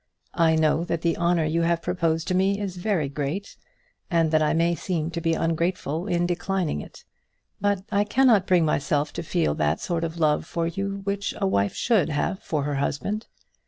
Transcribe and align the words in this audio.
I 0.33 0.55
know 0.55 0.83
that 0.85 1.03
the 1.03 1.15
honour 1.15 1.45
you 1.45 1.61
have 1.61 1.83
proposed 1.83 2.27
to 2.29 2.33
me 2.33 2.59
is 2.59 2.77
very 2.77 3.07
great, 3.07 3.55
and 4.09 4.31
that 4.31 4.41
I 4.41 4.51
may 4.51 4.73
seem 4.73 5.11
to 5.11 5.21
be 5.21 5.35
ungrateful 5.35 6.07
in 6.07 6.25
declining 6.25 6.81
it; 6.81 7.03
but 7.59 7.83
I 7.91 8.03
cannot 8.03 8.47
bring 8.47 8.65
myself 8.65 9.13
to 9.13 9.21
feel 9.21 9.53
that 9.53 9.79
sort 9.79 10.03
of 10.03 10.17
love 10.17 10.47
for 10.47 10.65
you 10.65 11.01
which 11.03 11.35
a 11.39 11.45
wife 11.45 11.75
should 11.75 12.09
have 12.09 12.39
for 12.41 12.63
her 12.63 12.77
husband. 12.77 13.27